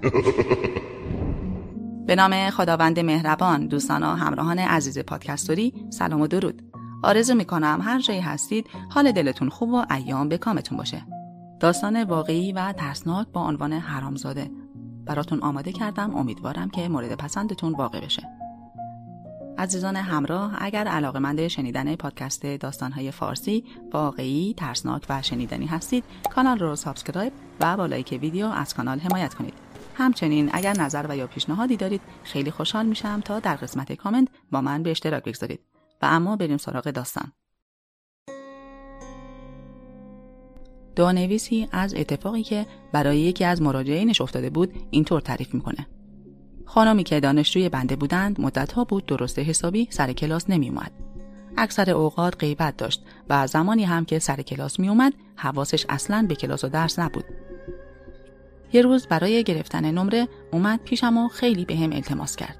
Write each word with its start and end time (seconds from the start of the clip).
به 2.06 2.14
نام 2.14 2.50
خداوند 2.50 3.00
مهربان 3.00 3.66
دوستان 3.66 4.02
و 4.02 4.06
همراهان 4.06 4.58
عزیز 4.58 4.98
پادکستوری 4.98 5.74
سلام 5.90 6.20
و 6.20 6.26
درود. 6.26 6.62
آرزو 7.02 7.34
می‌کنم 7.34 7.80
هر 7.82 8.00
جایی 8.00 8.20
هستید 8.20 8.66
حال 8.90 9.12
دلتون 9.12 9.48
خوب 9.48 9.68
و 9.68 9.84
ایام 9.90 10.28
به 10.28 10.38
کامتون 10.38 10.78
باشه. 10.78 11.02
داستان 11.60 12.04
واقعی 12.04 12.52
و 12.52 12.72
ترسناک 12.72 13.26
با 13.32 13.46
عنوان 13.46 13.72
حرامزاده. 13.72 14.50
براتون 15.06 15.40
آماده 15.40 15.72
کردم 15.72 16.16
امیدوارم 16.16 16.70
که 16.70 16.88
مورد 16.88 17.14
پسندتون 17.14 17.72
واقع 17.72 18.00
بشه. 18.00 18.22
عزیزان 19.58 19.96
همراه 19.96 20.56
اگر 20.58 20.88
علاقه 20.88 21.48
شنیدن 21.48 21.96
پادکست 21.96 22.46
داستانهای 22.46 23.10
فارسی 23.10 23.64
واقعی 23.92 24.54
ترسناک 24.56 25.06
و 25.08 25.22
شنیدنی 25.22 25.66
هستید 25.66 26.04
کانال 26.34 26.58
رو 26.58 26.76
subscribe 26.76 27.32
و 27.60 27.76
با 27.76 27.86
like 27.86 28.18
ویدیو 28.22 28.46
از 28.46 28.74
کانال 28.74 28.98
حمایت 28.98 29.34
کنید. 29.34 29.69
همچنین 30.00 30.50
اگر 30.52 30.72
نظر 30.72 31.06
و 31.08 31.16
یا 31.16 31.26
پیشنهادی 31.26 31.76
دارید 31.76 32.00
خیلی 32.24 32.50
خوشحال 32.50 32.86
میشم 32.86 33.20
تا 33.20 33.40
در 33.40 33.56
قسمت 33.56 33.92
کامنت 33.92 34.28
با 34.50 34.60
من 34.60 34.82
به 34.82 34.90
اشتراک 34.90 35.24
بگذارید 35.24 35.60
و 36.02 36.06
اما 36.06 36.36
بریم 36.36 36.56
سراغ 36.56 36.90
داستان 36.90 37.32
دعانویسی 40.96 41.68
از 41.72 41.94
اتفاقی 41.94 42.42
که 42.42 42.66
برای 42.92 43.18
یکی 43.18 43.44
از 43.44 43.62
مراجعینش 43.62 44.20
افتاده 44.20 44.50
بود 44.50 44.74
اینطور 44.90 45.20
تعریف 45.20 45.54
می‌کنه 45.54 45.86
خانمی 46.66 47.04
که 47.04 47.20
دانشجوی 47.20 47.68
بنده 47.68 47.96
بودند 47.96 48.40
مدتها 48.40 48.84
بود 48.84 49.06
درست 49.06 49.38
حسابی 49.38 49.88
سر 49.90 50.12
کلاس 50.12 50.50
نمی 50.50 50.68
اومد. 50.68 50.92
اکثر 51.56 51.90
اوقات 51.90 52.36
غیبت 52.38 52.76
داشت 52.76 53.04
و 53.28 53.46
زمانی 53.46 53.84
هم 53.84 54.04
که 54.04 54.18
سر 54.18 54.42
کلاس 54.42 54.80
می 54.80 54.88
اومد 54.88 55.12
حواسش 55.36 55.86
اصلا 55.88 56.26
به 56.28 56.34
کلاس 56.34 56.64
و 56.64 56.68
درس 56.68 56.98
نبود. 56.98 57.24
یه 58.72 58.82
روز 58.82 59.06
برای 59.06 59.44
گرفتن 59.44 59.90
نمره 59.90 60.28
اومد 60.52 60.80
پیشم 60.84 61.16
و 61.16 61.28
خیلی 61.28 61.64
به 61.64 61.76
هم 61.76 61.92
التماس 61.92 62.36
کرد. 62.36 62.58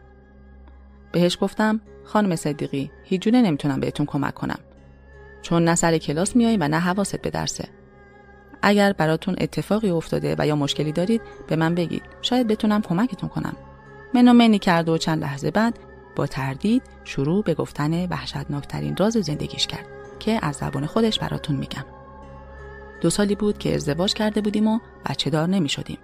بهش 1.12 1.38
گفتم 1.40 1.80
خانم 2.04 2.36
صدیقی 2.36 2.90
هیچ 3.04 3.22
جونه 3.22 3.42
نمی‌تونم 3.42 3.80
بهتون 3.80 4.06
کمک 4.06 4.34
کنم. 4.34 4.58
چون 5.42 5.64
نه 5.64 5.74
سر 5.74 5.98
کلاس 5.98 6.36
میای 6.36 6.56
و 6.56 6.68
نه 6.68 6.78
حواست 6.78 7.22
به 7.22 7.30
درسه. 7.30 7.68
اگر 8.62 8.92
براتون 8.92 9.36
اتفاقی 9.38 9.90
افتاده 9.90 10.36
و 10.38 10.46
یا 10.46 10.56
مشکلی 10.56 10.92
دارید 10.92 11.22
به 11.48 11.56
من 11.56 11.74
بگید 11.74 12.02
شاید 12.22 12.46
بتونم 12.46 12.82
کمکتون 12.82 13.28
کنم. 13.28 13.56
منو 14.14 14.32
منی 14.32 14.58
کرد 14.58 14.88
و 14.88 14.98
چند 14.98 15.22
لحظه 15.22 15.50
بعد 15.50 15.78
با 16.16 16.26
تردید 16.26 16.82
شروع 17.04 17.44
به 17.44 17.54
گفتن 17.54 18.06
وحشتناکترین 18.06 18.96
راز 18.96 19.12
زندگیش 19.12 19.66
کرد 19.66 19.86
که 20.18 20.38
از 20.42 20.56
زبان 20.56 20.86
خودش 20.86 21.18
براتون 21.18 21.56
میگم. 21.56 21.84
دو 23.00 23.10
سالی 23.10 23.34
بود 23.34 23.58
که 23.58 23.74
ازدواج 23.74 24.14
کرده 24.14 24.40
بودیم 24.40 24.66
و 24.66 24.78
بچه 25.06 25.30
دار 25.30 25.48
نمی 25.48 25.68
شدیم. 25.68 25.98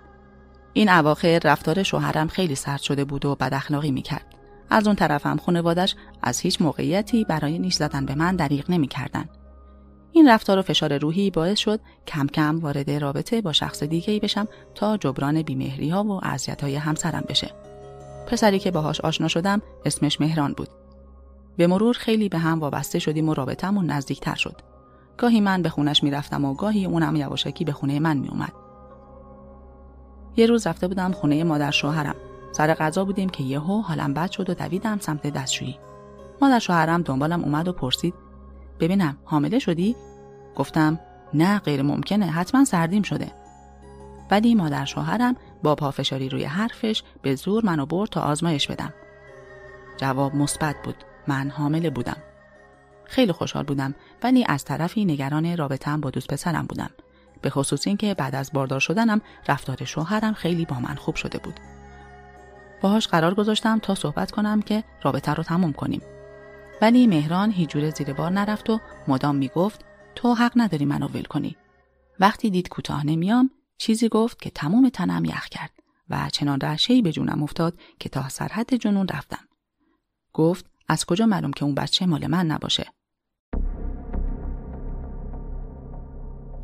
این 0.72 0.88
اواخر 0.88 1.40
رفتار 1.44 1.82
شوهرم 1.82 2.28
خیلی 2.28 2.54
سرد 2.54 2.80
شده 2.80 3.04
بود 3.04 3.24
و 3.24 3.34
بد 3.34 3.54
اخلاقی 3.54 3.90
می 3.90 4.02
کرد. 4.02 4.26
از 4.70 4.86
اون 4.86 4.96
طرفم 4.96 5.36
خانوادش 5.36 5.94
از 6.22 6.40
هیچ 6.40 6.62
موقعیتی 6.62 7.24
برای 7.24 7.58
نیش 7.58 7.74
زدن 7.74 8.06
به 8.06 8.14
من 8.14 8.36
دریغ 8.36 8.70
نمی 8.70 8.88
کردن. 8.88 9.28
این 10.12 10.28
رفتار 10.28 10.58
و 10.58 10.62
فشار 10.62 10.98
روحی 10.98 11.30
باعث 11.30 11.58
شد 11.58 11.80
کم 12.06 12.26
کم 12.26 12.58
وارد 12.58 12.90
رابطه 12.90 13.40
با 13.40 13.52
شخص 13.52 13.82
دیگه 13.82 14.12
ای 14.12 14.20
بشم 14.20 14.48
تا 14.74 14.96
جبران 14.96 15.42
بیمهری 15.42 15.90
ها 15.90 16.04
و 16.04 16.20
اذیت 16.22 16.62
های 16.62 16.76
همسرم 16.76 17.24
بشه. 17.28 17.50
پسری 18.26 18.58
که 18.58 18.70
باهاش 18.70 19.00
آشنا 19.00 19.28
شدم 19.28 19.62
اسمش 19.84 20.20
مهران 20.20 20.52
بود. 20.52 20.68
به 21.56 21.66
مرور 21.66 21.94
خیلی 21.94 22.28
به 22.28 22.38
هم 22.38 22.60
وابسته 22.60 22.98
شدیم 22.98 23.28
و 23.28 23.34
رابطمون 23.34 23.86
نزدیکتر 23.86 24.34
شد. 24.34 24.75
گاهی 25.18 25.40
من 25.40 25.62
به 25.62 25.68
خونش 25.68 26.02
می‌رفتم 26.02 26.44
و 26.44 26.54
گاهی 26.54 26.86
اونم 26.86 27.16
یواشکی 27.16 27.64
به 27.64 27.72
خونه 27.72 28.00
من 28.00 28.16
میومد. 28.16 28.52
یه 30.36 30.46
روز 30.46 30.66
رفته 30.66 30.88
بودم 30.88 31.12
خونه 31.12 31.44
مادر 31.44 31.70
شوهرم. 31.70 32.14
سر 32.52 32.74
غذا 32.74 33.04
بودیم 33.04 33.28
که 33.28 33.44
یهو 33.44 33.80
حالم 33.80 34.14
بد 34.14 34.30
شد 34.30 34.50
و 34.50 34.54
دویدم 34.54 34.98
سمت 34.98 35.26
دستشویی. 35.26 35.78
مادر 36.42 36.58
شوهرم 36.58 37.02
دنبالم 37.02 37.44
اومد 37.44 37.68
و 37.68 37.72
پرسید 37.72 38.14
ببینم 38.80 39.16
حامله 39.24 39.58
شدی؟ 39.58 39.96
گفتم 40.56 40.98
نه 41.34 41.58
غیر 41.58 41.82
ممکنه 41.82 42.26
حتما 42.26 42.64
سردیم 42.64 43.02
شده. 43.02 43.32
ولی 44.30 44.54
مادر 44.54 44.84
شوهرم 44.84 45.36
با 45.62 45.74
پافشاری 45.74 46.28
روی 46.28 46.44
حرفش 46.44 47.02
به 47.22 47.34
زور 47.34 47.66
منو 47.66 47.86
برد 47.86 48.10
تا 48.10 48.20
آزمایش 48.20 48.70
بدم. 48.70 48.92
جواب 49.96 50.34
مثبت 50.34 50.76
بود. 50.84 50.96
من 51.26 51.50
حامله 51.50 51.90
بودم. 51.90 52.16
خیلی 53.08 53.32
خوشحال 53.32 53.64
بودم 53.64 53.94
ولی 54.22 54.44
از 54.48 54.64
طرفی 54.64 55.04
نگران 55.04 55.56
رابطم 55.56 56.00
با 56.00 56.10
دوست 56.10 56.28
پسرم 56.28 56.66
بودم. 56.66 56.90
به 57.42 57.50
خصوص 57.50 57.86
اینکه 57.86 58.14
بعد 58.14 58.34
از 58.34 58.50
باردار 58.52 58.80
شدنم 58.80 59.20
رفتار 59.48 59.84
شوهرم 59.84 60.34
خیلی 60.34 60.64
با 60.64 60.80
من 60.80 60.94
خوب 60.94 61.14
شده 61.14 61.38
بود. 61.38 61.60
باهاش 62.80 63.08
قرار 63.08 63.34
گذاشتم 63.34 63.78
تا 63.78 63.94
صحبت 63.94 64.30
کنم 64.30 64.62
که 64.62 64.84
رابطه 65.02 65.34
رو 65.34 65.42
تموم 65.42 65.72
کنیم. 65.72 66.02
ولی 66.82 67.06
مهران 67.06 67.50
هیچ 67.50 67.68
جوره 67.68 67.90
زیر 67.90 68.12
بار 68.12 68.30
نرفت 68.30 68.70
و 68.70 68.80
مدام 69.08 69.36
می‌گفت 69.36 69.84
تو 70.14 70.34
حق 70.34 70.52
نداری 70.56 70.84
منو 70.84 71.08
ول 71.08 71.22
کنی. 71.22 71.56
وقتی 72.20 72.50
دید 72.50 72.68
کوتاه 72.68 73.06
نمیام 73.06 73.50
چیزی 73.78 74.08
گفت 74.08 74.42
که 74.42 74.50
تمام 74.50 74.88
تنم 74.88 75.24
یخ 75.24 75.48
کرد 75.48 75.70
و 76.10 76.30
چنان 76.32 76.60
رعشهای 76.60 77.02
به 77.02 77.12
جونم 77.12 77.42
افتاد 77.42 77.78
که 77.98 78.08
تا 78.08 78.28
سرحد 78.28 78.74
جنون 78.74 79.08
رفتم. 79.08 79.44
گفت 80.32 80.66
از 80.88 81.04
کجا 81.04 81.26
معلوم 81.26 81.50
که 81.50 81.64
اون 81.64 81.74
بچه 81.74 82.06
مال 82.06 82.26
من 82.26 82.46
نباشه؟ 82.46 82.86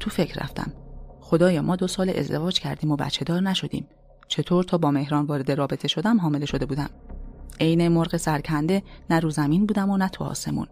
تو 0.00 0.10
فکر 0.10 0.43
رفتم. 0.43 0.72
خدایا 1.21 1.62
ما 1.62 1.77
دو 1.77 1.87
سال 1.87 2.10
ازدواج 2.16 2.61
کردیم 2.61 2.91
و 2.91 2.97
بچه 2.97 3.25
دار 3.25 3.41
نشدیم. 3.41 3.88
چطور 4.28 4.65
تا 4.65 4.78
با 4.78 4.91
مهران 4.91 5.27
وارد 5.27 5.53
رابطه 5.53 5.88
شدم 5.88 6.21
حامله 6.21 6.47
شده 6.47 6.66
بودم؟ 6.66 6.91
عین 7.61 7.88
مرغ 7.88 8.16
سرکنده 8.16 8.82
نه 9.11 9.21
رو 9.21 9.31
زمین 9.31 9.66
بودم 9.66 9.91
و 9.91 9.97
نه 9.97 10.09
تو 10.09 10.25
آسمون. 10.25 10.66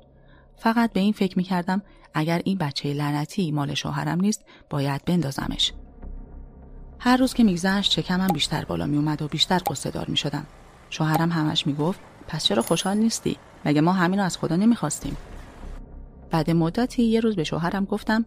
فقط 0.56 0.93
به 0.93 1.00
این 1.00 1.12
فکر 1.12 1.39
می 1.39 1.44
کردم 1.44 1.83
اگر 2.15 2.43
این 2.44 2.59
بچه 2.59 2.93
لعنتی 2.93 3.53
مال 3.53 3.75
شوهرم 3.75 4.21
نیست 4.21 4.44
باید 4.71 5.05
بندازمش. 5.05 5.72
هر 6.99 7.16
روز 7.16 7.34
که 7.34 7.44
میگذشت 7.44 7.91
چکمم 7.91 8.27
بیشتر 8.27 8.65
بالا 8.65 8.87
می 8.87 8.97
اومد 8.97 9.22
و 9.22 9.28
بیشتر 9.28 9.60
قصه 9.66 9.91
دار 9.91 10.06
می 10.09 10.16
شدم. 10.16 10.47
شوهرم 10.91 11.33
همش 11.33 11.66
می 11.66 11.75
گفت 11.75 12.00
پس 12.29 12.45
چرا 12.45 12.63
خوشحال 12.63 12.97
نیستی؟ 12.97 13.37
مگه 13.65 13.81
ما 13.81 13.93
همین 13.93 14.19
رو 14.19 14.25
از 14.25 14.39
خدا 14.39 14.57
نمی‌خواستیم؟ 14.57 15.17
بعد 16.31 16.51
مدتی 16.51 17.03
یه 17.03 17.21
روز 17.21 17.37
به 17.37 17.45
شوهرم 17.45 17.85
گفتم 17.85 18.25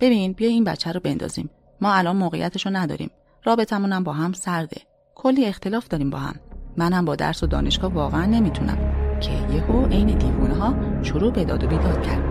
ببین 0.00 0.32
بیا 0.32 0.48
این 0.48 0.64
بچه 0.64 0.92
رو 0.92 1.00
بندازیم. 1.00 1.50
ما 1.80 1.92
الان 1.92 2.16
موقعیتش 2.16 2.66
رو 2.66 2.76
نداریم. 2.76 3.10
رابطمونم 3.44 4.04
با 4.04 4.12
هم 4.12 4.32
سرده. 4.32 4.80
کلی 5.14 5.44
اختلاف 5.44 5.88
داریم 5.88 6.10
با 6.10 6.18
هم. 6.18 6.34
منم 6.76 7.04
با 7.04 7.16
درس 7.16 7.42
و 7.42 7.46
دانشگاه 7.46 7.92
واقعا 7.92 8.24
نمی‌تونم 8.24 8.78
که 9.20 9.30
یهو 9.30 9.86
عین 9.86 10.18
دیوونه 10.18 10.54
ها 10.54 11.02
شروع 11.02 11.32
به 11.32 11.44
داد 11.44 11.64
و 11.64 11.66
بیداد 11.66 12.06
کرد. 12.06 12.24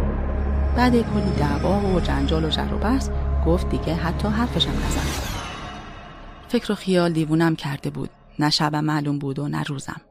بعد 0.75 0.91
کلی 0.91 1.31
دعوا 1.37 1.95
و 1.95 1.99
جنجال 1.99 2.45
و 2.45 2.49
جر 2.49 2.73
و 2.73 2.77
بحث 2.77 3.09
گفت 3.45 3.69
دیگه 3.69 3.95
حتی 3.95 4.27
حرفشم 4.27 4.71
نزن. 4.71 5.33
فکر 6.47 6.71
و 6.71 6.75
خیال 6.75 7.13
دیوونم 7.13 7.55
کرده 7.55 7.89
بود 7.89 8.09
نه 8.39 8.49
شبم 8.49 8.83
معلوم 8.83 9.19
بود 9.19 9.39
و 9.39 9.47
نه 9.47 9.63
روزم 9.63 10.01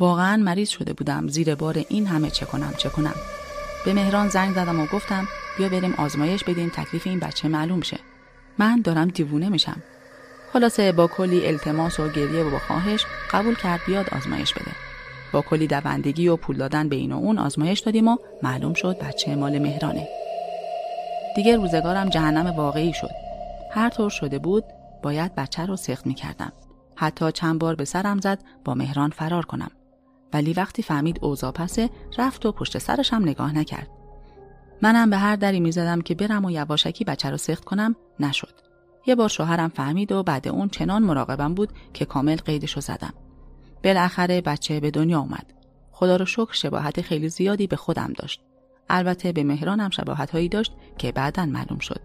واقعا 0.00 0.36
مریض 0.36 0.68
شده 0.68 0.92
بودم. 0.92 1.28
زیر 1.28 1.54
بار 1.54 1.84
این 1.88 2.06
همه 2.06 2.30
چه 2.30 2.46
کنم 2.46 2.74
چه 2.78 2.88
کنم. 2.88 3.14
به 3.84 3.92
مهران 3.92 4.28
زنگ 4.28 4.54
زدم 4.54 4.80
و 4.80 4.86
گفتم 4.86 5.28
بیا 5.58 5.68
بریم 5.68 5.94
آزمایش 5.98 6.44
بدیم 6.44 6.68
تکلیف 6.68 7.06
این 7.06 7.18
بچه 7.18 7.48
معلوم 7.48 7.80
شه. 7.80 7.98
من 8.58 8.80
دارم 8.80 9.08
دیوونه 9.08 9.48
میشم. 9.48 9.82
خلاصه 10.52 10.92
با 10.92 11.06
کلی 11.06 11.46
التماس 11.46 12.00
و 12.00 12.08
گریه 12.08 12.44
و 12.44 12.50
با 12.50 12.58
خواهش 12.58 13.06
قبول 13.30 13.54
کرد 13.54 13.80
بیاد 13.86 14.14
آزمایش 14.14 14.54
بده. 14.54 14.70
با 15.32 15.42
کلی 15.42 15.66
دوندگی 15.66 16.28
و 16.28 16.36
پول 16.36 16.56
دادن 16.56 16.88
به 16.88 16.96
این 16.96 17.12
و 17.12 17.16
اون 17.16 17.38
آزمایش 17.38 17.80
دادیم 17.80 18.08
و 18.08 18.16
معلوم 18.42 18.74
شد 18.74 18.98
بچه 18.98 19.36
مال 19.36 19.58
مهرانه. 19.58 20.08
دیگه 21.36 21.56
روزگارم 21.56 22.08
جهنم 22.08 22.46
واقعی 22.46 22.92
شد. 22.92 23.10
هر 23.70 23.88
طور 23.88 24.10
شده 24.10 24.38
بود 24.38 24.64
باید 25.02 25.34
بچه 25.34 25.66
رو 25.66 25.76
سخت 25.76 26.06
می 26.06 26.14
کردم. 26.14 26.52
حتی 26.96 27.32
چند 27.32 27.58
بار 27.58 27.74
به 27.74 27.84
سرم 27.84 28.20
زد 28.20 28.38
با 28.64 28.74
مهران 28.74 29.10
فرار 29.10 29.44
کنم. 29.44 29.70
ولی 30.34 30.52
وقتی 30.52 30.82
فهمید 30.82 31.18
اوضاع 31.22 31.50
پسه 31.50 31.90
رفت 32.18 32.46
و 32.46 32.52
پشت 32.52 32.78
سرش 32.78 33.12
هم 33.12 33.22
نگاه 33.22 33.58
نکرد. 33.58 33.88
منم 34.82 35.10
به 35.10 35.16
هر 35.16 35.36
دری 35.36 35.60
می 35.60 35.72
زدم 35.72 36.00
که 36.00 36.14
برم 36.14 36.44
و 36.44 36.50
یواشکی 36.50 37.04
بچه 37.04 37.30
رو 37.30 37.36
سخت 37.36 37.64
کنم 37.64 37.96
نشد. 38.20 38.54
یه 39.06 39.14
بار 39.14 39.28
شوهرم 39.28 39.68
فهمید 39.68 40.12
و 40.12 40.22
بعد 40.22 40.48
اون 40.48 40.68
چنان 40.68 41.02
مراقبم 41.02 41.54
بود 41.54 41.72
که 41.92 42.04
کامل 42.04 42.36
قیدشو 42.36 42.80
زدم. 42.80 43.14
بالاخره 43.84 44.40
بچه 44.40 44.80
به 44.80 44.90
دنیا 44.90 45.20
اومد. 45.20 45.52
خدا 45.92 46.16
رو 46.16 46.24
شکر 46.24 46.52
شباهت 46.52 47.00
خیلی 47.00 47.28
زیادی 47.28 47.66
به 47.66 47.76
خودم 47.76 48.12
داشت. 48.12 48.40
البته 48.90 49.32
به 49.32 49.44
مهرانم 49.44 49.90
شباهت 49.90 50.30
هایی 50.30 50.48
داشت 50.48 50.72
که 50.98 51.12
بعدا 51.12 51.46
معلوم 51.46 51.78
شد. 51.78 52.00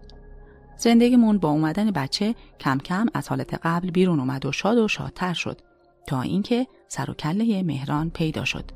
زندگیمون 0.76 1.38
با 1.38 1.48
اومدن 1.48 1.90
بچه 1.90 2.34
کم 2.60 2.78
کم 2.78 3.06
از 3.14 3.28
حالت 3.28 3.54
قبل 3.62 3.90
بیرون 3.90 4.20
اومد 4.20 4.46
و 4.46 4.52
شاد 4.52 4.78
و 4.78 4.88
شادتر 4.88 5.32
شد 5.32 5.60
تا 6.06 6.22
اینکه 6.22 6.66
سر 6.92 7.10
و 7.10 7.14
کله 7.14 7.62
مهران 7.62 8.10
پیدا 8.10 8.44
شد. 8.44 8.70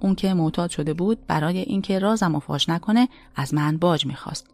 اون 0.00 0.14
که 0.14 0.34
معتاد 0.34 0.70
شده 0.70 0.94
بود 0.94 1.26
برای 1.26 1.58
اینکه 1.58 1.98
رازم 1.98 2.34
و 2.34 2.40
فاش 2.40 2.68
نکنه 2.68 3.08
از 3.36 3.54
من 3.54 3.76
باج 3.76 4.06
می‌خواست. 4.06 4.46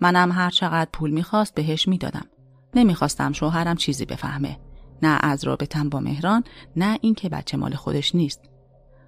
منم 0.00 0.32
هر 0.32 0.50
چقدر 0.50 0.90
پول 0.92 1.10
می‌خواست 1.10 1.54
بهش 1.54 1.88
می‌دادم. 1.88 2.26
نمی‌خواستم 2.74 3.32
شوهرم 3.32 3.76
چیزی 3.76 4.04
بفهمه. 4.04 4.58
نه 5.02 5.18
از 5.22 5.44
رابطم 5.44 5.88
با 5.88 6.00
مهران 6.00 6.44
نه 6.76 6.98
اینکه 7.00 7.28
بچه 7.28 7.56
مال 7.56 7.74
خودش 7.74 8.14
نیست 8.14 8.40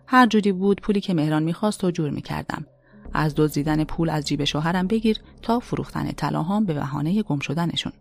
هر 0.06 0.26
جوری 0.26 0.52
بود 0.52 0.80
پولی 0.80 1.00
که 1.00 1.14
مهران 1.14 1.42
می‌خواست 1.42 1.84
و 1.84 1.90
جور 1.90 2.10
می‌کردم 2.10 2.66
از 3.12 3.34
دزدیدن 3.34 3.84
پول 3.84 4.10
از 4.10 4.24
جیب 4.24 4.44
شوهرم 4.44 4.86
بگیر 4.86 5.18
تا 5.42 5.58
فروختن 5.58 6.10
طلاهام 6.12 6.64
به 6.64 6.74
بهانه 6.74 7.22
گم 7.22 7.38
شدنشون 7.38 7.92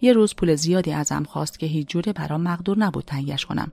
یه 0.00 0.12
روز 0.12 0.34
پول 0.34 0.54
زیادی 0.54 0.92
ازم 0.92 1.22
خواست 1.22 1.58
که 1.58 1.66
هیچ 1.66 1.88
جوره 1.88 2.12
برام 2.12 2.40
مقدور 2.40 2.78
نبود 2.78 3.04
تنگش 3.04 3.46
کنم 3.46 3.72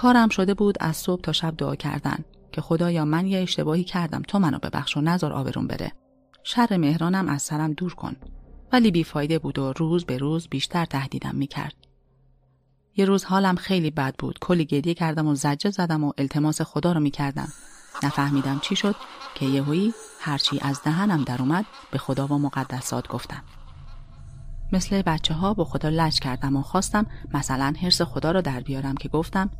کارم 0.00 0.28
شده 0.28 0.54
بود 0.54 0.76
از 0.80 0.96
صبح 0.96 1.20
تا 1.20 1.32
شب 1.32 1.54
دعا 1.56 1.76
کردن 1.76 2.24
که 2.52 2.60
خدایا 2.60 3.04
من 3.04 3.26
یه 3.26 3.38
اشتباهی 3.38 3.84
کردم 3.84 4.22
تو 4.22 4.38
منو 4.38 4.58
ببخش 4.58 4.96
و 4.96 5.00
نظر 5.00 5.32
آبرون 5.32 5.66
بره. 5.66 5.92
شر 6.42 6.76
مهرانم 6.76 7.28
از 7.28 7.42
سرم 7.42 7.72
دور 7.72 7.94
کن. 7.94 8.16
ولی 8.72 8.90
بیفایده 8.90 9.38
بود 9.38 9.58
و 9.58 9.72
روز 9.72 10.04
به 10.04 10.18
روز 10.18 10.48
بیشتر 10.48 10.84
تهدیدم 10.84 11.34
می‌کرد. 11.34 11.74
یه 12.96 13.04
روز 13.04 13.24
حالم 13.24 13.54
خیلی 13.54 13.90
بد 13.90 14.14
بود. 14.18 14.38
کلی 14.40 14.64
گریه 14.64 14.94
کردم 14.94 15.26
و 15.26 15.34
زجه 15.34 15.70
زدم 15.70 16.04
و 16.04 16.12
التماس 16.18 16.62
خدا 16.62 16.92
رو 16.92 17.00
می‌کردم. 17.00 17.48
نفهمیدم 18.02 18.58
چی 18.58 18.76
شد 18.76 18.94
که 19.34 19.46
یهویی 19.46 19.94
هرچی 20.20 20.58
از 20.62 20.80
دهنم 20.84 21.24
در 21.24 21.42
اومد 21.42 21.64
به 21.90 21.98
خدا 21.98 22.26
و 22.26 22.38
مقدسات 22.38 23.08
گفتم. 23.08 23.42
مثل 24.72 25.02
بچه 25.02 25.34
ها 25.34 25.54
با 25.54 25.64
خدا 25.64 25.88
لج 25.88 26.20
کردم 26.20 26.56
و 26.56 26.62
خواستم 26.62 27.06
مثلا 27.34 27.74
حرس 27.82 28.02
خدا 28.02 28.30
رو 28.30 28.42
در 28.42 28.60
بیارم 28.60 28.94
که 28.94 29.08
گفتم 29.08 29.50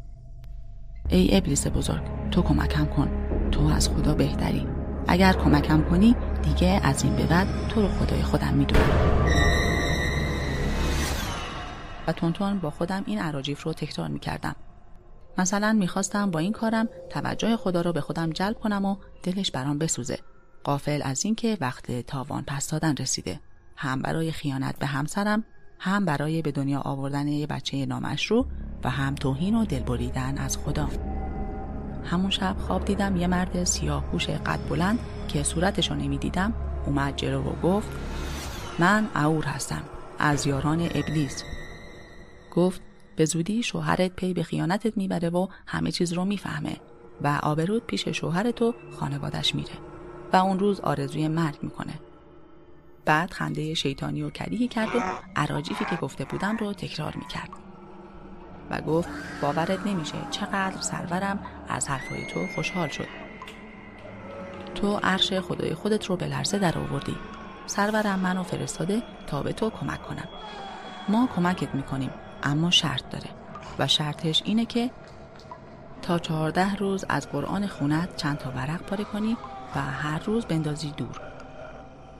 ای 1.08 1.37
ابلیس 1.37 1.67
بزرگ 1.67 2.02
تو 2.31 2.43
کمکم 2.43 2.87
کن. 2.87 3.11
تو 3.50 3.67
از 3.67 3.88
خدا 3.88 4.14
بهتری. 4.14 4.67
اگر 5.08 5.32
کمکم 5.32 5.82
کنی 5.91 6.17
دیگه 6.43 6.81
از 6.82 7.05
این 7.05 7.17
به 7.17 7.26
بعد 7.26 7.69
تو 7.69 7.82
رو 7.82 7.88
خدای 7.88 8.23
خودم 8.23 8.55
می‌دونم. 8.55 8.91
و 12.06 12.12
تونتون 12.12 12.58
با 12.58 12.70
خودم 12.70 13.02
این 13.06 13.19
عراجیف 13.19 13.62
رو 13.62 13.73
تکرار 13.73 14.08
می‌کردم. 14.08 14.56
مثلا 15.38 15.73
می‌خواستم 15.73 16.31
با 16.31 16.38
این 16.38 16.52
کارم 16.52 16.88
توجه 17.11 17.56
خدا 17.56 17.81
رو 17.81 17.93
به 17.93 18.00
خودم 18.00 18.31
جلب 18.31 18.58
کنم 18.58 18.85
و 18.85 18.97
دلش 19.23 19.50
برام 19.50 19.79
بسوزه. 19.79 20.19
قافل 20.64 21.00
از 21.05 21.25
اینکه 21.25 21.58
وقت 21.61 21.93
تاوان 21.93 22.44
پس 22.47 22.70
دادن 22.70 22.97
رسیده. 22.97 23.41
هم 23.76 24.02
برای 24.02 24.32
خیانت 24.32 24.79
به 24.79 24.87
همسرم 24.87 25.44
هم 25.82 26.05
برای 26.05 26.43
به 26.43 26.53
دنیا 26.53 26.81
آوردن 26.81 27.29
یه 27.29 27.47
بچه 27.47 27.87
نامشروع 27.87 28.47
و 28.85 28.91
هم 28.91 29.15
توهین 29.15 29.55
و 29.55 29.65
دلبریدن 29.65 30.38
از 30.38 30.59
خدا. 30.59 30.88
همون 32.05 32.31
شب 32.31 32.56
خواب 32.59 32.85
دیدم 32.85 33.17
یه 33.17 33.27
مرد 33.27 33.65
سیاه 33.65 34.05
پوش 34.05 34.31
قد 34.31 34.69
بلند 34.69 34.99
که 35.29 35.43
صورتشو 35.43 35.94
نمی‌دیدم 35.94 36.55
اومد 36.87 37.17
جلو 37.17 37.43
و 37.43 37.61
گفت 37.62 37.88
من 38.79 39.06
اور 39.15 39.44
هستم 39.44 39.82
از 40.19 40.47
یاران 40.47 40.81
ابلیس. 40.94 41.44
گفت 42.55 42.81
به 43.17 43.25
زودی 43.25 43.62
شوهرت 43.62 44.11
پی 44.11 44.35
به 44.35 44.43
خیانتت 44.43 44.97
می‌بره 44.97 45.31
و 45.31 45.47
همه 45.67 45.91
چیز 45.91 46.12
رو 46.12 46.25
می‌فهمه 46.25 46.76
و 47.23 47.41
آبرود 47.43 47.87
پیش 47.87 48.09
شوهرت 48.09 48.62
و 48.62 48.75
خانوادش 48.99 49.55
میره 49.55 49.75
و 50.33 50.37
اون 50.37 50.59
روز 50.59 50.81
آرزوی 50.81 51.29
مرگ 51.29 51.59
می‌کنه. 51.62 51.94
بعد 53.11 53.33
خنده 53.33 53.75
شیطانی 53.75 54.23
و 54.23 54.31
کریهی 54.31 54.69
کرد 54.69 54.97
و 54.97 55.01
عراجیفی 55.37 55.85
که 55.85 55.97
گفته 55.97 56.25
بودم 56.25 56.57
رو 56.57 56.73
تکرار 56.73 57.17
می‌کرد. 57.17 57.51
و 58.71 58.81
گفت 58.81 59.09
باورت 59.43 59.87
نمیشه 59.87 60.15
چقدر 60.31 60.81
سرورم 60.81 61.39
از 61.69 61.89
حرفای 61.89 62.27
تو 62.27 62.47
خوشحال 62.55 62.89
شد. 62.89 63.07
تو 64.75 64.97
عرش 64.97 65.33
خدای 65.33 65.75
خودت 65.75 66.07
رو 66.07 66.17
به 66.17 66.27
لرزه 66.27 66.59
در 66.59 66.79
آوردی. 66.79 67.17
سرورم 67.67 68.19
منو 68.19 68.43
فرستاده 68.43 69.03
تا 69.27 69.43
به 69.43 69.53
تو 69.53 69.71
کمک 69.71 70.03
کنم. 70.03 70.29
ما 71.09 71.29
کمکت 71.37 71.75
می‌کنیم 71.75 72.11
اما 72.43 72.71
شرط 72.71 73.11
داره. 73.11 73.31
و 73.79 73.87
شرطش 73.87 74.43
اینه 74.45 74.67
که 74.67 74.91
تا 76.03 76.19
چهارده 76.19 76.75
روز 76.75 77.05
از 77.09 77.29
قرآن 77.29 77.67
خونت 77.67 78.17
چند 78.17 78.39
تا 78.39 78.51
ورق 78.51 78.83
پاره 78.83 79.05
کنی 79.05 79.37
و 79.77 79.81
هر 79.81 80.19
روز 80.19 80.47
بندازی 80.47 80.91
دور. 80.91 81.30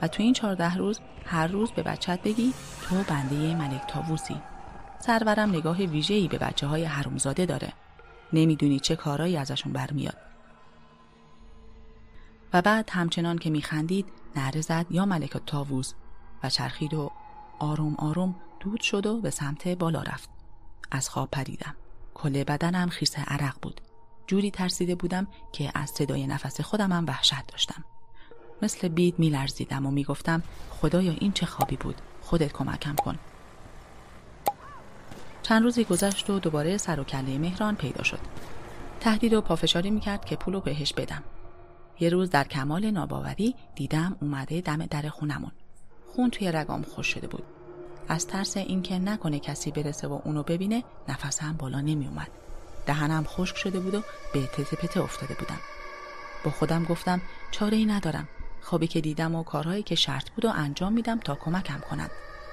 و 0.02 0.08
تو 0.08 0.23
این 0.23 0.32
چهارده 0.32 0.75
روز 0.75 1.00
هر 1.26 1.47
روز 1.47 1.70
به 1.70 1.82
بچت 1.82 2.23
بگی 2.23 2.55
تو 2.82 3.02
بنده 3.08 3.55
ملک 3.55 3.82
تاووسی 3.88 4.37
سرورم 4.99 5.49
نگاه 5.50 5.76
ویژه‌ای 5.76 6.29
به 6.29 6.38
بچه 6.38 6.67
های 6.67 6.85
حرومزاده 6.85 7.47
داره. 7.47 7.73
نمی‌دونی 8.32 8.81
چه 8.81 8.97
کارایی 8.97 9.37
ازشون 9.37 9.73
برمیاد. 9.73 10.17
و 12.52 12.62
بعد 12.62 12.91
همچنان 12.93 13.38
که 13.38 13.50
میخندید 13.50 14.06
نره 14.37 14.61
زد 14.61 14.87
یا 14.91 15.05
ملک 15.06 15.37
تاووز 15.47 15.94
و 16.43 16.50
چرخید 16.50 16.94
و 16.94 17.11
آروم 17.58 17.94
آروم 17.94 18.35
دود 18.61 18.81
شد 18.81 19.06
و 19.06 19.20
به 19.20 19.31
سمت 19.31 19.69
بالا 19.69 20.02
رفت. 20.02 20.31
از 20.91 21.08
خواب 21.08 21.29
پریدم 21.31 21.76
کل 22.14 22.44
بدنم 22.44 22.88
خیس 22.88 23.19
عرق 23.19 23.56
بود. 23.62 23.81
جوری 24.26 24.50
ترسیده 24.50 24.94
بودم 24.94 25.26
که 25.52 25.73
از 25.75 25.91
صدای 25.91 26.26
نفس 26.26 26.61
خودم 26.61 26.93
هم 26.93 27.06
وحشت 27.06 27.47
داشتم. 27.47 27.85
مثل 28.62 28.88
بید 28.88 29.18
میلرزیدم 29.18 29.86
و 29.86 29.90
می‌گفتم 29.90 30.42
خدایا 30.70 31.12
این 31.12 31.32
چه 31.32 31.46
خوابی 31.46 31.76
بود؟ 31.76 32.00
خودت 32.22 32.52
کمکم 32.52 32.94
کن. 32.94 33.18
چند 35.42 35.62
روزی 35.62 35.84
گذشت 35.84 36.30
و 36.30 36.38
دوباره 36.38 36.76
سر 36.76 37.00
و 37.00 37.04
کله 37.04 37.38
مهران 37.38 37.76
پیدا 37.76 38.02
شد. 38.02 38.18
تهدید 39.00 39.32
و 39.32 39.40
پافشاری 39.40 39.90
می‌کرد 39.90 40.24
که 40.24 40.36
پولو 40.36 40.60
بهش 40.60 40.92
بدم. 40.92 41.22
یه 42.00 42.08
روز 42.08 42.30
در 42.30 42.44
کمال 42.44 42.90
ناباوری 42.90 43.54
دیدم 43.74 44.16
اومده 44.22 44.60
دم 44.60 44.86
در 44.86 45.08
خونمون. 45.08 45.52
خون 46.06 46.30
توی 46.30 46.52
رگام 46.52 46.82
خوش 46.82 47.06
شده 47.06 47.26
بود. 47.26 47.42
از 48.08 48.26
ترس 48.26 48.56
اینکه 48.56 48.98
نکنه 48.98 49.38
کسی 49.38 49.70
برسه 49.70 50.08
و 50.08 50.20
اونو 50.24 50.42
ببینه 50.42 50.84
نفسم 51.08 51.56
بالا 51.58 51.80
نمی 51.80 52.06
اومد 52.06 52.28
دهنم 52.86 53.24
خشک 53.24 53.56
شده 53.56 53.80
بود 53.80 53.94
و 53.94 54.02
به 54.32 54.46
تته 54.46 54.76
پته 54.76 55.00
افتاده 55.00 55.34
بودم. 55.34 55.58
با 56.44 56.50
خودم 56.50 56.84
گفتم 56.84 57.20
چاره 57.50 57.76
ای 57.76 57.86
ندارم. 57.86 58.28
خوابی 58.60 58.86
که 58.86 59.00
دیدم 59.00 59.34
و 59.34 59.42
کارهایی 59.42 59.82
که 59.82 59.94
شرط 59.94 60.30
بود 60.30 60.44
و 60.44 60.52
انجام 60.54 60.92
میدم 60.92 61.18
تا 61.18 61.34
کمکم 61.34 61.78
کنند 61.90 62.10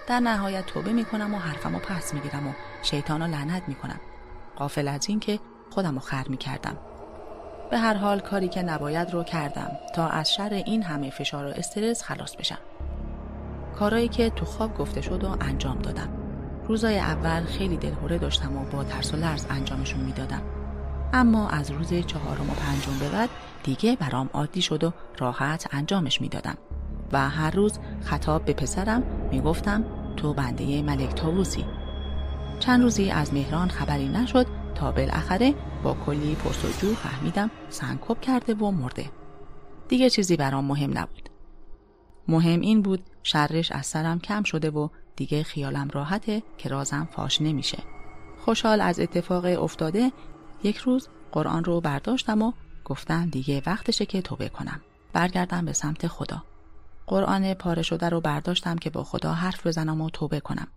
در 0.07 0.19
نهایت 0.19 0.65
توبه 0.65 0.93
می‌کنم 0.93 1.35
و 1.35 1.37
حرفمو 1.37 1.79
پس 1.79 2.13
می‌گیرم 2.13 2.47
و 2.47 2.51
شیطان 2.81 3.21
لعنت 3.21 3.63
می‌کنم. 3.67 3.99
قافل 4.55 4.87
از 4.87 5.09
این 5.09 5.19
که 5.19 5.39
خودم 5.69 5.93
رو 5.93 5.99
خر 5.99 6.27
می‌کردم. 6.27 6.77
به 7.71 7.77
هر 7.77 7.93
حال 7.93 8.19
کاری 8.19 8.47
که 8.47 8.61
نباید 8.61 9.11
رو 9.11 9.23
کردم 9.23 9.71
تا 9.95 10.07
از 10.07 10.33
شر 10.33 10.53
این 10.65 10.83
همه 10.83 11.09
فشار 11.09 11.45
و 11.45 11.49
استرس 11.49 12.03
خلاص 12.03 12.35
بشم. 12.35 12.59
کارایی 13.75 14.07
که 14.07 14.29
تو 14.29 14.45
خواب 14.45 14.77
گفته 14.77 15.01
شد 15.01 15.23
و 15.23 15.37
انجام 15.41 15.79
دادم. 15.79 16.09
روزای 16.67 16.99
اول 16.99 17.45
خیلی 17.45 17.77
دلهوره 17.77 18.17
داشتم 18.17 18.57
و 18.57 18.65
با 18.65 18.83
ترس 18.83 19.13
و 19.13 19.17
لرز 19.17 19.45
انجامشون 19.49 19.99
می‌دادم. 19.99 20.41
اما 21.13 21.49
از 21.49 21.71
روز 21.71 21.93
چهارم 21.93 22.49
و 22.49 22.53
پنجم 22.53 22.99
به 22.99 23.09
بعد 23.09 23.29
دیگه 23.63 23.95
برام 23.95 24.29
عادی 24.33 24.61
شد 24.61 24.83
و 24.83 24.93
راحت 25.17 25.67
انجامش 25.71 26.21
می‌دادم. 26.21 26.57
و 27.11 27.29
هر 27.29 27.51
روز 27.51 27.79
خطاب 28.01 28.45
به 28.45 28.53
پسرم 28.53 29.03
می‌گفتم 29.31 29.85
تو 30.17 30.33
بنده 30.33 30.81
ملک 30.81 31.15
تاووسی 31.15 31.65
چند 32.59 32.83
روزی 32.83 33.11
از 33.11 33.33
مهران 33.33 33.67
خبری 33.67 34.07
نشد 34.07 34.47
تا 34.75 34.91
بالاخره 34.91 35.53
با 35.83 35.93
کلی 36.05 36.35
پرسجو 36.35 36.93
فهمیدم 36.93 37.51
سنکوب 37.69 38.21
کرده 38.21 38.53
و 38.53 38.71
مرده. 38.71 39.09
دیگه 39.87 40.09
چیزی 40.09 40.37
برام 40.37 40.65
مهم 40.65 40.97
نبود. 40.97 41.29
مهم 42.27 42.59
این 42.59 42.81
بود 42.81 43.03
شرش 43.23 43.71
از 43.71 43.85
سرم 43.85 44.19
کم 44.19 44.43
شده 44.43 44.69
و 44.69 44.87
دیگه 45.15 45.43
خیالم 45.43 45.87
راحته 45.93 46.43
که 46.57 46.69
رازم 46.69 47.07
فاش 47.11 47.41
نمیشه. 47.41 47.77
خوشحال 48.45 48.81
از 48.81 48.99
اتفاق 48.99 49.63
افتاده 49.63 50.11
یک 50.63 50.77
روز 50.77 51.07
قرآن 51.31 51.63
رو 51.63 51.81
برداشتم 51.81 52.41
و 52.41 52.51
گفتم 52.85 53.29
دیگه 53.29 53.61
وقتشه 53.65 54.05
که 54.05 54.21
توبه 54.21 54.49
کنم. 54.49 54.81
برگردم 55.13 55.65
به 55.65 55.73
سمت 55.73 56.07
خدا. 56.07 56.43
قرآن 57.07 57.53
پاره 57.53 57.81
شده 57.81 58.09
رو 58.09 58.21
برداشتم 58.21 58.75
که 58.75 58.89
با 58.89 59.03
خدا 59.03 59.33
حرف 59.33 59.67
بزنم 59.67 60.01
و 60.01 60.09
توبه 60.09 60.39
کنم. 60.39 60.67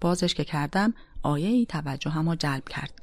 بازش 0.00 0.34
که 0.34 0.44
کردم 0.44 0.94
آیه 1.22 1.48
ای 1.48 1.66
توجه 1.66 2.14
رو 2.14 2.34
جلب 2.34 2.68
کرد. 2.68 3.02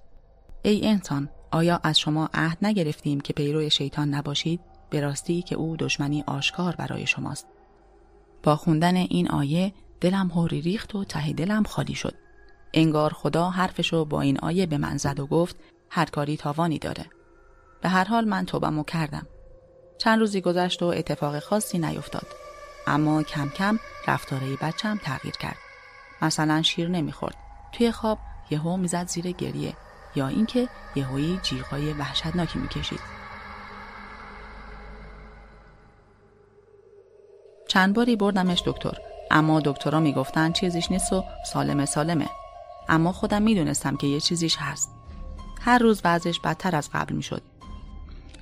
ای 0.62 0.88
انسان 0.88 1.30
آیا 1.52 1.80
از 1.84 2.00
شما 2.00 2.30
عهد 2.34 2.58
نگرفتیم 2.62 3.20
که 3.20 3.34
پیرو 3.34 3.70
شیطان 3.70 4.14
نباشید؟ 4.14 4.60
به 4.90 5.02
راستی 5.02 5.42
که 5.42 5.56
او 5.56 5.78
دشمنی 5.78 6.24
آشکار 6.28 6.76
برای 6.76 7.08
شماست. 7.08 7.48
با 8.44 8.56
خوندن 8.56 8.96
این 8.96 9.32
آیه 9.32 9.74
دلم 10.02 10.28
هوری 10.28 10.62
ریخت 10.62 10.96
و 10.96 11.04
ته 11.04 11.34
دلم 11.34 11.64
خالی 11.64 11.96
شد. 11.96 12.16
انگار 12.74 13.14
خدا 13.14 13.50
حرفشو 13.50 14.06
با 14.06 14.22
این 14.22 14.40
آیه 14.40 14.66
به 14.66 14.78
من 14.78 14.98
زد 14.98 15.20
و 15.20 15.28
گفت 15.28 15.56
هر 15.96 16.06
کاری 16.06 16.38
تاوانی 16.38 16.80
داره. 16.80 17.06
به 17.82 17.90
هر 17.90 18.04
حال 18.04 18.26
من 18.26 18.46
توبمو 18.46 18.84
کردم. 18.84 19.28
چند 19.98 20.20
روزی 20.20 20.42
گذشت 20.42 20.84
و 20.84 20.86
اتفاق 20.86 21.40
خاصی 21.40 21.80
نیفتاد. 21.80 22.28
اما 22.88 23.24
کم 23.24 23.50
کم 23.50 23.80
رفتاره 24.08 24.56
بچم 24.62 24.98
تغییر 25.04 25.36
کرد. 25.36 25.58
مثلا 26.22 26.62
شیر 26.62 26.90
نمی‌خورد. 26.90 27.36
توی 27.72 27.92
خواب 27.92 28.20
یهو 28.50 28.78
می‌زد 28.78 29.08
زیر 29.08 29.32
گریه 29.32 29.74
یا 30.16 30.28
اینکه 30.28 30.70
یهویی 30.96 31.40
جیغای 31.44 31.94
وحشتناکی 31.94 32.60
می‌کشید. 32.60 33.00
چند 37.68 37.96
باری 37.96 38.16
بردمش 38.16 38.64
دکتر. 38.66 38.98
اما 39.32 39.60
دکترها 39.60 40.00
می‌گفتن 40.00 40.52
چیزیش 40.52 40.92
نیست 40.92 41.14
و 41.14 41.24
سالمه 41.54 41.86
سالمه. 41.86 42.30
اما 42.90 43.12
خودم 43.12 43.42
می‌دونستم 43.42 43.96
که 43.96 44.08
یه 44.08 44.20
چیزیش 44.20 44.58
هست. 44.60 44.93
هر 45.65 45.77
روز 45.77 46.01
وضعش 46.05 46.39
بدتر 46.39 46.75
از 46.75 46.89
قبل 46.93 47.15
می‌شد. 47.15 47.41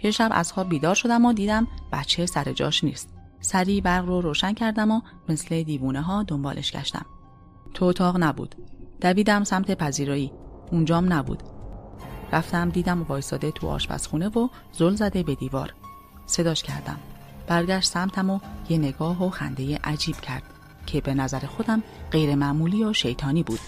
یه 0.03 0.11
شب 0.11 0.29
از 0.31 0.53
خواب 0.53 0.69
بیدار 0.69 0.95
شدم 0.95 1.25
و 1.25 1.33
دیدم 1.33 1.67
بچه 1.91 2.25
سر 2.25 2.53
جاش 2.53 2.83
نیست. 2.83 3.09
سریع 3.39 3.81
برق 3.81 4.05
رو 4.05 4.21
روشن 4.21 4.53
کردم 4.53 4.91
و 4.91 5.01
مثل 5.29 5.63
دیوونه 5.63 6.01
ها 6.01 6.23
دنبالش 6.23 6.71
گشتم. 6.71 7.05
تو 7.73 7.85
اتاق 7.85 8.17
نبود. 8.23 8.55
دویدم 9.01 9.43
سمت 9.43 9.71
پذیرایی. 9.71 10.31
اونجام 10.71 11.13
نبود. 11.13 11.43
رفتم 12.31 12.69
دیدم 12.69 13.03
وایساده 13.03 13.51
تو 13.51 13.67
آشپزخونه 13.67 14.27
و 14.27 14.47
زل 14.71 14.95
زده 14.95 15.23
به 15.23 15.35
دیوار. 15.35 15.73
صداش 16.25 16.63
کردم. 16.63 16.97
برگشت 17.47 17.89
سمتم 17.89 18.29
و 18.29 18.39
یه 18.69 18.77
نگاه 18.77 19.23
و 19.25 19.29
خنده 19.29 19.77
عجیب 19.83 20.15
کرد 20.15 20.43
که 20.85 21.01
به 21.01 21.13
نظر 21.13 21.39
خودم 21.39 21.83
غیر 22.11 22.35
معمولی 22.35 22.83
و 22.83 22.93
شیطانی 22.93 23.43
بود. 23.43 23.59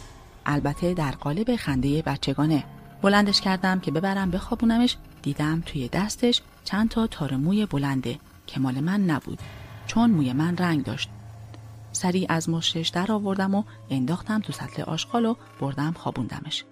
البته 0.46 0.94
در 0.94 1.12
قالب 1.12 1.56
خنده 1.56 2.02
بچگانه. 2.02 2.64
بلندش 3.04 3.42
کردم 3.42 3.80
که 3.80 3.92
ببرم 3.92 4.32
بخوابونمش 4.32 4.98
دیدم 5.22 5.64
توی 5.66 5.88
دستش 5.88 6.42
چند 6.64 6.90
تا 6.90 7.08
تار 7.08 7.36
موی 7.36 7.66
بلنده 7.66 8.20
که 8.48 8.60
مال 8.60 8.80
من 8.80 9.02
نبود 9.02 9.40
چون 9.88 10.12
موی 10.12 10.34
من 10.34 10.58
رنگ 10.58 10.84
داشت. 10.84 11.10
سریع 11.92 12.26
از 12.30 12.50
مشتش 12.50 12.90
در 12.90 13.12
آوردم 13.12 13.56
و 13.56 13.64
انداختم 13.90 14.40
تو 14.40 14.54
سطل 14.54 14.82
آشغال 14.82 15.26
و 15.26 15.36
بردم 15.60 15.92
خوابوندمش. 15.92 16.66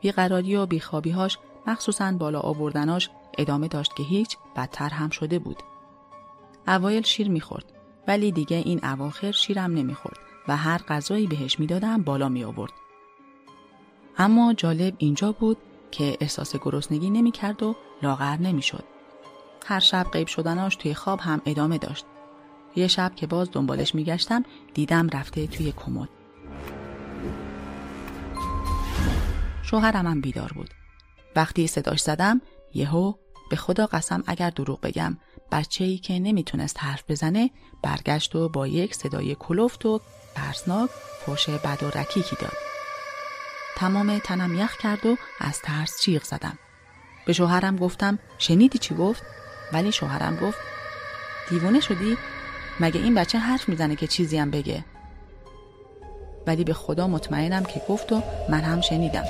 بیقراری 0.00 0.56
و 0.56 0.66
بیخوابیهاش 0.66 1.38
مخصوصا 1.66 2.12
بالا 2.12 2.40
آوردناش 2.40 3.10
ادامه 3.38 3.68
داشت 3.68 3.96
که 3.96 4.02
هیچ 4.02 4.36
بدتر 4.56 4.88
هم 4.88 5.10
شده 5.10 5.38
بود. 5.38 5.62
اوایل 6.68 7.02
شیر 7.02 7.28
می‌خورد 7.28 7.64
ولی 8.08 8.32
دیگه 8.32 8.56
این 8.56 8.84
اواخر 8.84 9.32
شیرم 9.32 9.74
نمی‌خورد 9.74 10.18
و 10.48 10.56
هر 10.56 10.78
غذایی 10.78 11.26
بهش 11.26 11.60
می‌دادم 11.60 12.02
بالا 12.02 12.28
می 12.28 12.44
آورد. 12.44 12.72
اما 14.18 14.54
جالب 14.54 14.94
اینجا 14.98 15.32
بود 15.32 15.56
که 15.90 16.16
احساس 16.20 16.56
گرسنگی 16.56 17.10
نمی‌کرد 17.10 17.62
و 17.62 17.76
لاغر 18.02 18.36
نمی‌شد. 18.36 18.84
هر 19.66 19.80
شب 19.80 20.06
غیب 20.12 20.26
شدناش 20.26 20.76
توی 20.76 20.94
خواب 20.94 21.20
هم 21.20 21.42
ادامه 21.46 21.78
داشت. 21.78 22.04
یه 22.76 22.88
شب 22.88 23.12
که 23.16 23.26
باز 23.26 23.48
دنبالش 23.52 23.94
میگشتم 23.94 24.44
دیدم 24.74 25.08
رفته 25.08 25.46
توی 25.46 25.72
کمد. 25.72 26.08
شوهرم 29.62 30.06
هم 30.06 30.20
بیدار 30.20 30.52
بود. 30.52 30.70
وقتی 31.36 31.66
صداش 31.66 32.00
زدم 32.00 32.40
یهو 32.74 33.14
به 33.50 33.56
خدا 33.56 33.86
قسم 33.86 34.22
اگر 34.26 34.50
دروغ 34.50 34.80
بگم 34.80 35.18
بچه 35.52 35.84
ای 35.84 35.98
که 35.98 36.18
نمی‌تونست 36.18 36.76
حرف 36.80 37.04
بزنه 37.08 37.50
برگشت 37.82 38.34
و 38.34 38.48
با 38.48 38.66
یک 38.66 38.94
صدای 38.94 39.34
کلفت 39.34 39.86
و 39.86 40.00
ترسناک 40.34 40.90
فوش 41.26 41.48
بد 41.48 41.82
و 41.82 41.98
رکیکی 41.98 42.36
داد. 42.40 42.71
تمام 43.76 44.18
تنم 44.18 44.54
یخ 44.54 44.76
کرد 44.76 45.06
و 45.06 45.16
از 45.40 45.60
ترس 45.60 46.02
جیغ 46.02 46.22
زدم. 46.22 46.58
به 47.26 47.32
شوهرم 47.32 47.76
گفتم 47.76 48.18
شنیدی 48.38 48.78
چی 48.78 48.94
گفت؟ 48.94 49.22
ولی 49.72 49.92
شوهرم 49.92 50.36
گفت 50.36 50.58
دیوونه 51.50 51.80
شدی؟ 51.80 52.16
مگه 52.80 53.00
این 53.00 53.14
بچه 53.14 53.38
حرف 53.38 53.68
می‌زنه 53.68 53.96
که 53.96 54.06
چیزی 54.06 54.38
هم 54.38 54.50
بگه؟ 54.50 54.84
ولی 56.46 56.64
به 56.64 56.74
خدا 56.74 57.08
مطمئنم 57.08 57.64
که 57.64 57.82
گفت 57.88 58.12
و 58.12 58.22
من 58.48 58.60
هم 58.60 58.80
شنیدم. 58.80 59.24